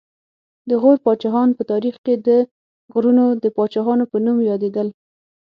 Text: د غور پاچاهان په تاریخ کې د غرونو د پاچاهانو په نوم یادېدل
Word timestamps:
د 0.69 0.71
غور 0.81 0.97
پاچاهان 1.05 1.49
په 1.57 1.63
تاریخ 1.71 1.95
کې 2.05 2.13
د 2.27 2.29
غرونو 2.93 3.25
د 3.43 3.45
پاچاهانو 3.57 4.05
په 4.11 4.17
نوم 4.25 4.37
یادېدل 4.49 4.87